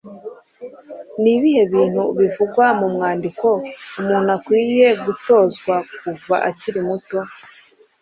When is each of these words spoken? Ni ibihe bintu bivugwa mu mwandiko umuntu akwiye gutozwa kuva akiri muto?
Ni 1.21 1.31
ibihe 1.37 1.63
bintu 1.73 2.03
bivugwa 2.19 2.65
mu 2.79 2.87
mwandiko 2.95 3.47
umuntu 3.99 4.29
akwiye 4.37 4.87
gutozwa 5.05 5.75
kuva 5.99 6.35
akiri 6.49 6.79
muto? 6.87 7.19